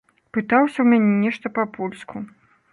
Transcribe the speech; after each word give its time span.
Пытаўся 0.37 0.73
ў 0.81 0.87
мяне 0.95 1.13
нешта 1.27 1.53
па-польску. 1.61 2.27